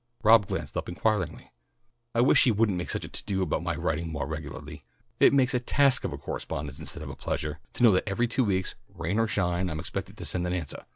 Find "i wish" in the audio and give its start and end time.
2.15-2.45